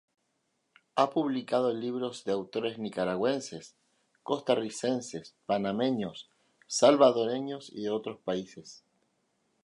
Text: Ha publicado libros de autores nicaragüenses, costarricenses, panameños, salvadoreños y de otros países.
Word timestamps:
Ha 0.95 1.11
publicado 1.11 1.71
libros 1.75 2.23
de 2.23 2.31
autores 2.31 2.79
nicaragüenses, 2.79 3.75
costarricenses, 4.23 5.35
panameños, 5.45 6.27
salvadoreños 6.65 7.71
y 7.71 7.83
de 7.83 7.91
otros 7.91 8.17
países. 8.21 8.83